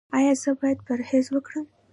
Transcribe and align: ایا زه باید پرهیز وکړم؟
ایا 0.17 0.33
زه 0.41 0.51
باید 0.59 0.79
پرهیز 0.85 1.25
وکړم؟ 1.31 1.65